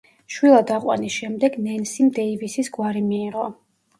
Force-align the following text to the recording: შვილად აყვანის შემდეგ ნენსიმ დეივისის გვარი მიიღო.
შვილად 0.35 0.71
აყვანის 0.77 1.17
შემდეგ 1.17 1.59
ნენსიმ 1.67 2.09
დეივისის 2.17 2.73
გვარი 2.79 3.07
მიიღო. 3.13 3.45